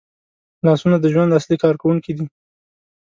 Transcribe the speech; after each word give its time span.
لاسونه 0.65 0.97
د 0.99 1.05
ژوند 1.13 1.35
اصلي 1.39 1.57
کارکوونکي 1.63 2.11
دي 2.17 2.25